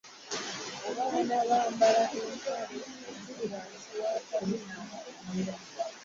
Abaana 0.89 1.17
bambala 1.49 1.57
empale 1.67 2.01
eziri 3.09 3.45
wansi 3.51 3.91
w'akabina. 4.01 5.55